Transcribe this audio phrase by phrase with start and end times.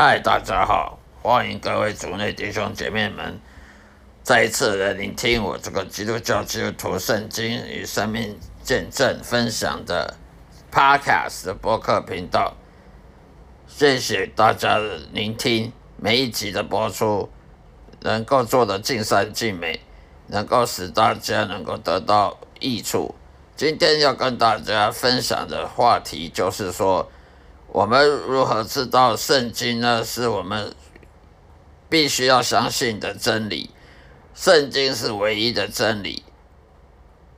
[0.00, 3.40] 嗨，大家好，欢迎各位族内弟兄姐妹们
[4.22, 10.16] 再一次来聆听我这个基督教基督徒圣经与生命见证分享的
[10.70, 12.54] Podcast 的播客频道。
[13.66, 17.28] 谢谢大家的聆听，每一集的播出
[18.02, 19.80] 能够做的尽善尽美，
[20.28, 23.16] 能够使大家能够得到益处。
[23.56, 27.10] 今天要跟大家分享的话题就是说。
[27.70, 30.02] 我们如何知道圣经呢？
[30.02, 30.74] 是我们
[31.88, 33.70] 必须要相信的真理。
[34.34, 36.22] 圣经是唯一的真理，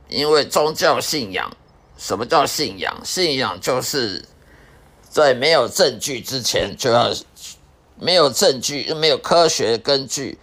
[0.08, 1.50] 因为宗教信仰，
[1.96, 3.00] 什么叫信仰？
[3.04, 4.24] 信仰就是
[5.08, 7.10] 在没有证据之前就要
[7.98, 10.38] 没有证据，没有科学根据，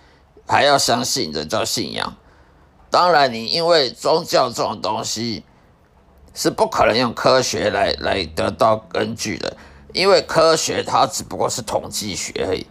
[0.48, 2.18] 还要相信的叫信仰。
[2.90, 5.44] 当然，你因为宗教这种东西
[6.34, 9.57] 是不可能用科学来来得到根据的。
[9.98, 12.66] 因为科学它只不过是统计学而已。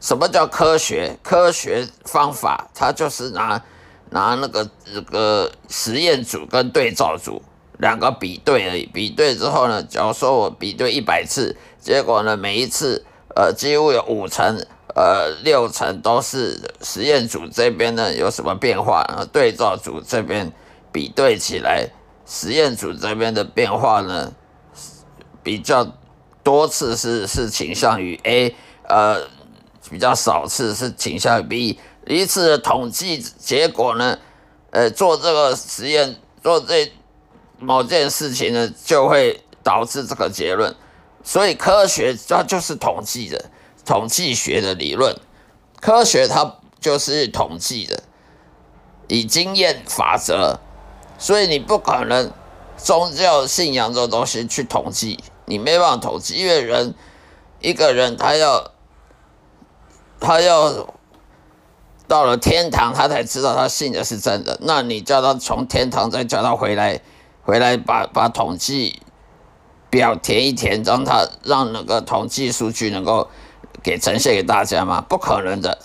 [0.00, 1.16] 什么叫科学？
[1.22, 3.62] 科学方法它就是拿
[4.10, 7.40] 拿那个这个实验组跟对照组
[7.78, 8.84] 两个比对而已。
[8.86, 13.04] 比对之后呢，假如说我比对一百次，结果呢每一次
[13.36, 20.52] 呃几乎有五成呃六成都是实验组这边呢有什么变化，然后对照组这边
[20.90, 21.88] 比对起来，
[22.26, 24.32] 实验组这边的变化呢
[25.44, 25.86] 比较。
[26.42, 28.54] 多次是是倾向于 A，
[28.88, 29.28] 呃，
[29.90, 31.80] 比较少次是倾向于 B。
[32.06, 34.18] 一次的统计结果呢，
[34.70, 36.92] 呃，做这个实验做这
[37.58, 40.74] 某件事情呢，就会导致这个结论。
[41.22, 43.50] 所以科学它就是统计的，
[43.84, 45.16] 统计学的理论。
[45.80, 48.02] 科学它就是统计的，
[49.06, 50.58] 以经验法则。
[51.18, 52.32] 所以你不可能
[52.76, 55.22] 宗教信仰这种东西去统计。
[55.52, 56.94] 你没办法统计，因为人
[57.60, 58.70] 一个人他要
[60.18, 60.88] 他要
[62.08, 64.58] 到了天堂，他才知道他信的是真的。
[64.62, 67.02] 那你叫他从天堂再叫他回来，
[67.42, 69.02] 回来把把统计
[69.90, 73.28] 表填一填，让他让那个统计数据能够
[73.82, 75.04] 给呈现给大家吗？
[75.06, 75.76] 不可能的。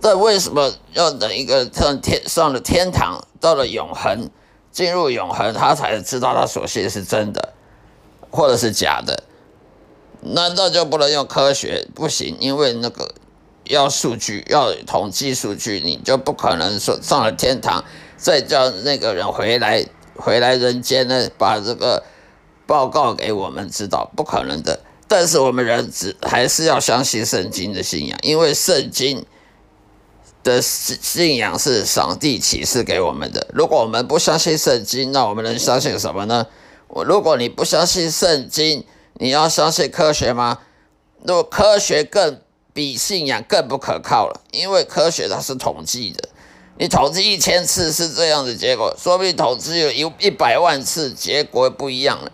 [0.00, 4.28] 那为什么要等一个上天上了天堂，到了永恒，
[4.72, 7.52] 进入永恒，他才知道他所信的是真的？
[8.32, 9.22] 或者是假的，
[10.22, 11.86] 难道就不能用科学？
[11.94, 13.12] 不行，因为那个
[13.64, 17.84] 要数据，要统计数据，你就不可能说上了天堂，
[18.16, 22.02] 再叫那个人回来，回来人间呢，把这个
[22.66, 24.80] 报告给我们知道，不可能的。
[25.06, 29.26] 但是我们人只还是要相信圣经的信仰，因为圣经
[30.42, 33.46] 的信信仰是上帝启示给我们的。
[33.52, 36.46] 如果我们不相信圣经，那我们能相信什么呢？
[36.94, 40.58] 我如果你不相信圣经，你要相信科学吗？
[41.24, 42.38] 如果科学更
[42.74, 46.28] 比信仰更不可靠了，因为科学它是统计的，
[46.76, 52.30] 你统计一千次是这样的结果，说不定统计有一一百万次结果不一样了。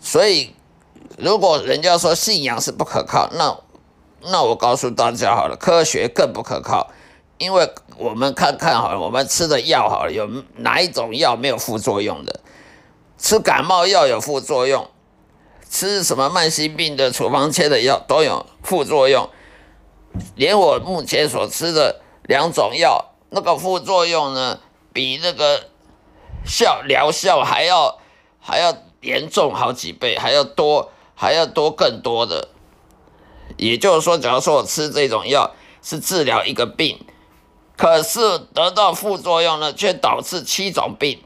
[0.00, 0.52] 所以，
[1.16, 3.56] 如果人家说信仰是不可靠，那
[4.32, 6.90] 那我告诉大家好了，科学更不可靠，
[7.38, 12.40] 因为我们看看好了，我们吃的药好了，有哪一种药没有副作用的？
[13.18, 14.88] 吃感冒药有副作用，
[15.68, 19.28] 吃什么慢性病的处方签的药都有副作用，
[20.34, 24.60] 连我目前所吃的两种药，那个副作用呢，
[24.92, 25.70] 比那个
[26.44, 27.98] 效疗效还要
[28.38, 32.48] 还要严重好几倍，还要多，还要多更多的。
[33.56, 36.98] 也就是说，假如说我吃这种药是治疗一个病，
[37.76, 41.22] 可是得到副作用呢，却导致七种病。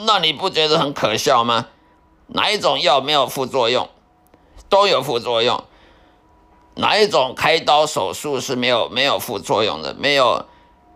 [0.00, 1.66] 那你不觉得很可笑吗？
[2.28, 3.88] 哪一种药没有副作用？
[4.68, 5.64] 都有副作用。
[6.76, 9.94] 哪一种开刀手术是没有没有副作用的？
[9.94, 10.46] 没有，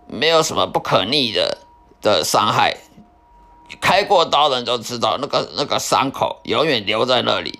[0.06, 1.58] 没有什么不可逆的
[2.00, 2.76] 的伤害。
[3.80, 7.58] 开过刀的人都知道，那个那个伤口永远留在那里，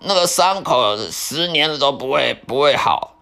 [0.00, 3.14] 那个伤口十年了都不会不会好。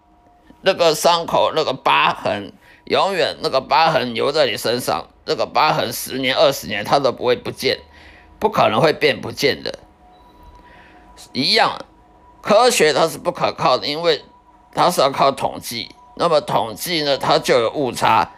[0.60, 2.52] 那个伤口那个疤痕。
[2.84, 7.78] 永远那个疤痕留在你身上，那个疤痕十年二十年它都不会不见，
[8.38, 9.78] 不可能会变不见的。
[11.32, 11.78] 一样，
[12.42, 14.22] 科学它是不可靠的，因为
[14.74, 15.88] 它是要靠统计。
[16.16, 18.30] 那么统计呢，它就有误差，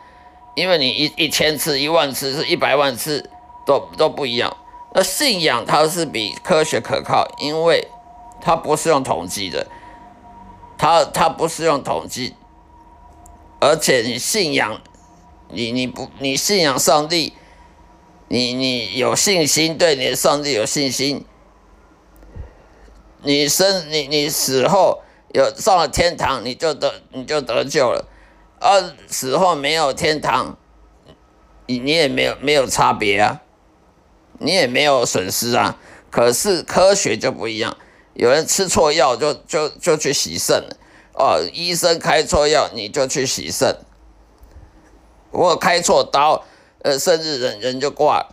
[0.55, 3.29] 因为你一一千次、一万次、是一百万次
[3.67, 4.57] 都都不一样。
[4.95, 7.89] 那信仰它是比科学可靠，因为
[8.41, 9.67] 它不是用统计的，
[10.79, 12.35] 它它不是用统计。
[13.59, 14.81] 而且你信仰，
[15.51, 17.33] 你你不你信仰上帝，
[18.29, 21.25] 你你有信心，对你的上帝有信心，
[23.23, 28.05] 你生你你死后有上了天堂，你就得你就得救了；
[28.61, 30.59] 而死后没有天堂，
[31.67, 33.41] 你你也没有没有差别啊，
[34.39, 35.79] 你也没有损失啊。
[36.11, 37.77] 可是科学就不一样，
[38.13, 40.76] 有人吃错药就就就去洗肾了。
[41.17, 43.75] 哦，医生开错药你就去洗肾，
[45.31, 46.45] 我开错刀，
[46.83, 48.29] 呃，甚至人人就挂。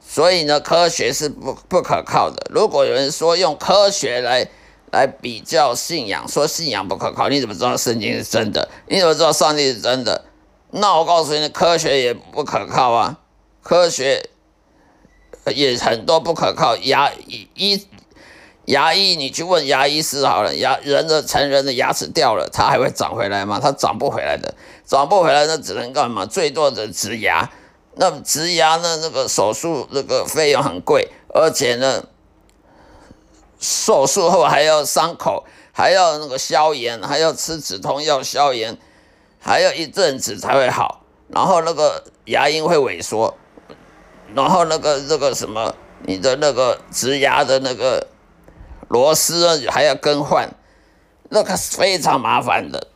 [0.00, 2.50] 所以呢，科学是不不可靠的。
[2.50, 4.48] 如果有人说用科学来
[4.90, 8.68] 来比较信仰，说信仰不可靠，你怎么知道圣经是真的？
[8.88, 10.24] 你怎么知道上帝是真的？
[10.70, 13.20] 那我告诉你，科学也不可靠啊，
[13.62, 14.30] 科学
[15.54, 16.76] 也很多不可靠。
[16.76, 17.12] 牙
[17.54, 17.86] 医
[18.68, 23.58] 牙医，你去问牙医师好了，牙人的成人的牙齿掉了，它还会长回来吗？
[23.62, 24.54] 它长不回来的，
[24.84, 26.26] 长不回来，那只能干嘛？
[26.26, 27.50] 最多的植牙。
[27.94, 28.98] 那植牙呢？
[29.00, 32.04] 那个手术那个费用很贵，而且呢，
[33.58, 38.76] 手术后还要伤口，还要那个消炎，还要吃止痛药消炎，
[39.40, 41.06] 还要一阵子才会好。
[41.28, 43.34] 然后那个牙龈会萎缩，
[44.34, 48.06] 然后那个那个什么，你的那个植牙的那个
[48.88, 50.50] 螺丝还要更换，
[51.30, 52.88] 那个是非常麻烦的。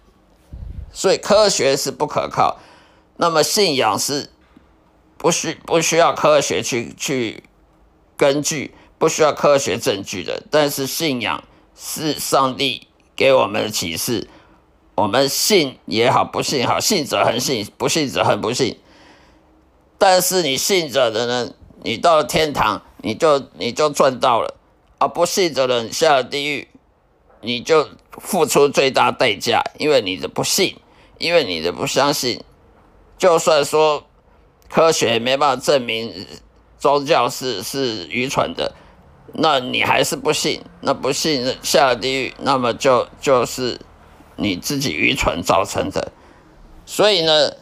[0.92, 2.58] 所以科学是不可靠，
[3.16, 4.28] 那么信仰是。
[5.18, 7.44] 不需不需要科学去去
[8.16, 10.42] 根据，不需要科学证据的。
[10.50, 11.44] 但是信仰
[11.76, 14.26] 是上帝给我们的启示，
[14.96, 18.80] 我们信也好，不信好，信者恒信，不信者恒不信。
[19.96, 21.52] 但是你信者的呢，
[21.84, 24.56] 你到了天堂，你就你就赚到了；
[25.02, 26.68] 而不信的人下了地狱，
[27.40, 30.76] 你就付出最大代价，因为你的不信，
[31.18, 32.42] 因为你的不相信。
[33.18, 34.04] 就算说。
[34.74, 36.26] 科学没办法证明
[36.78, 38.74] 宗教是是愚蠢的，
[39.34, 43.78] 那你还是不信，那不信下了地狱，那么就就是
[44.36, 46.10] 你自己愚蠢造成的。
[46.86, 47.52] 所以呢，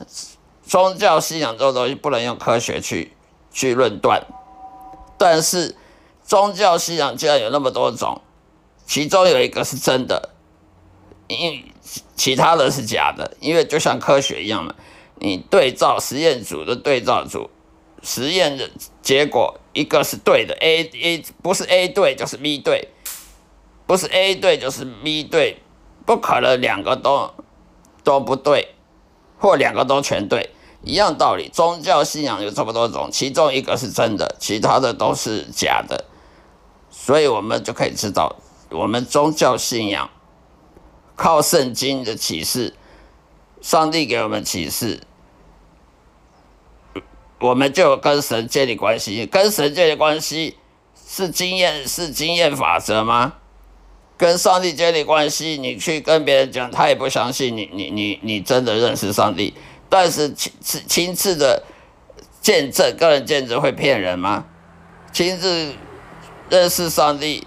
[0.63, 3.11] 宗教信仰这种东西不能用科学去
[3.51, 4.25] 去论断。
[5.19, 5.75] 但是
[6.31, 8.21] 宗教信仰竟然有那么多种，
[8.87, 10.31] 其中有一个是真的，
[11.27, 11.65] 因
[12.15, 14.73] 其他的是假的，因为就像科学一样嘛。
[15.17, 17.51] 你对照实验组的对照组，
[18.01, 18.71] 实验的
[19.03, 22.91] 结果一个是对的，A A 不是 A 对就是 B 对，
[23.89, 25.61] 不是 A 对就是 B 对，
[26.07, 27.35] 不可能两个都
[28.05, 28.77] 都不对，
[29.37, 30.51] 或两个都全对，
[30.85, 31.51] 一样道理。
[31.53, 36.05] 宗教信仰有这么多种，其中一个是真的，其他的都是假的，
[36.91, 38.37] 所以我们就可以知道，
[38.71, 40.11] 我们宗教信仰
[41.17, 42.75] 靠圣经的启示，
[43.63, 45.01] 上帝给我们启示。
[47.39, 50.59] 我们就跟神建立关系，跟神建立关系
[51.09, 53.35] 是经验是经验法则吗？
[54.19, 59.55] 跟上帝建立关系，你去跟别人讲，他也不相信你，你你你真的认识上帝。
[59.89, 61.63] 但是亲自亲自的
[62.43, 64.45] 见证，个人见证会骗人吗？
[65.11, 65.73] 亲自
[66.51, 67.47] 认识上帝，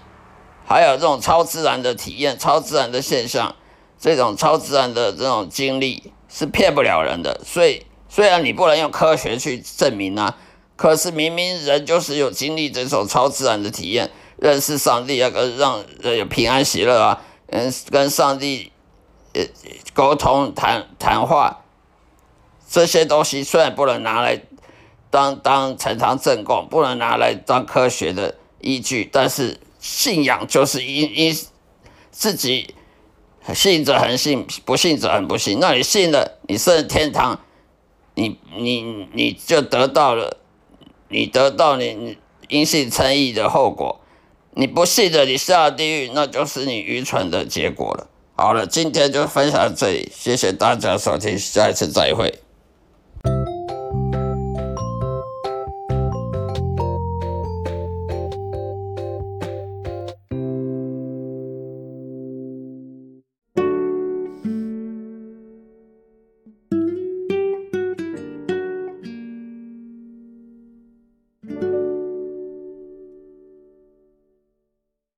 [0.66, 3.54] 还有这种超自然的体验、超自然的现象，
[4.00, 7.86] 这种超自然的这种经历是骗不了人的，所以。
[8.06, 10.36] 虽然你不能用科学去证明啊，
[10.76, 18.70] 可是明明人就是有经历这种超自然的体验，认识上帝啊，跟让人有平安喜乐啊，嗯，跟上帝
[19.32, 19.42] 呃
[19.94, 21.64] 沟通谈谈话，
[22.70, 24.40] 这些东西虽然不能拿来
[25.10, 31.38] 当当呈堂证供，不能拿来当科学的依据，但是信仰就是因因
[32.10, 32.74] 自己
[33.54, 35.58] 信者恒信，不信者恒不信。
[35.60, 37.38] 那你信了，你上天堂。
[38.16, 40.38] 你你你就得到了，
[41.08, 42.16] 你得到你
[42.48, 44.00] 因信称义的后果。
[44.52, 48.06] 你不信的，你下地狱，那就是你愚蠢的结果了。
[48.36, 52.43] 好了，今天就分享到这里，谢谢大家收听，下一次再会。